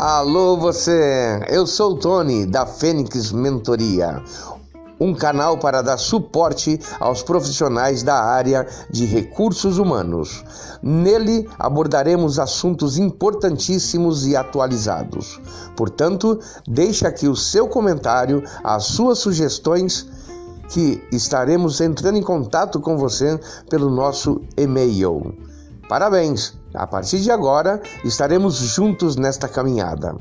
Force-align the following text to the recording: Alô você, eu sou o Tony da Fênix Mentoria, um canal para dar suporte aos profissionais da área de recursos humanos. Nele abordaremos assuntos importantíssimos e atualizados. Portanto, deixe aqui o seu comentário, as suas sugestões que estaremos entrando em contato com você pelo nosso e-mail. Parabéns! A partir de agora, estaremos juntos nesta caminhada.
Alô 0.00 0.56
você, 0.56 1.44
eu 1.48 1.66
sou 1.66 1.94
o 1.94 1.96
Tony 1.96 2.46
da 2.46 2.64
Fênix 2.64 3.32
Mentoria, 3.32 4.22
um 5.00 5.12
canal 5.12 5.58
para 5.58 5.82
dar 5.82 5.98
suporte 5.98 6.78
aos 7.00 7.20
profissionais 7.20 8.04
da 8.04 8.14
área 8.14 8.64
de 8.88 9.04
recursos 9.04 9.76
humanos. 9.76 10.44
Nele 10.80 11.48
abordaremos 11.58 12.38
assuntos 12.38 12.96
importantíssimos 12.96 14.24
e 14.24 14.36
atualizados. 14.36 15.40
Portanto, 15.76 16.38
deixe 16.64 17.04
aqui 17.04 17.26
o 17.26 17.34
seu 17.34 17.66
comentário, 17.66 18.44
as 18.62 18.84
suas 18.84 19.18
sugestões 19.18 20.06
que 20.68 21.02
estaremos 21.10 21.80
entrando 21.80 22.18
em 22.18 22.22
contato 22.22 22.78
com 22.78 22.96
você 22.96 23.36
pelo 23.68 23.90
nosso 23.90 24.42
e-mail. 24.56 25.34
Parabéns! 25.88 26.57
A 26.74 26.86
partir 26.86 27.20
de 27.20 27.30
agora, 27.30 27.80
estaremos 28.04 28.76
juntos 28.76 29.16
nesta 29.16 29.48
caminhada. 29.48 30.14